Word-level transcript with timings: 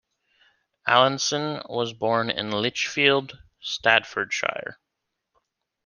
Allinson 0.87 1.61
was 1.69 1.93
born 1.93 2.31
in 2.31 2.49
Lichfield, 2.49 3.37
Staffordshire. 3.59 4.79